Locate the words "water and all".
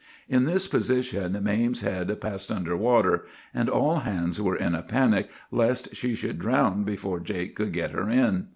2.75-3.99